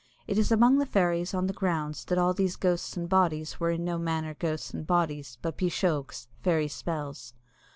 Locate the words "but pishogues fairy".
5.43-6.69